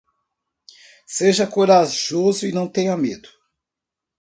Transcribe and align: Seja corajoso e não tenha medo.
Seja 1.05 1.45
corajoso 1.45 2.47
e 2.47 2.51
não 2.51 2.67
tenha 2.67 2.97
medo. 2.97 3.29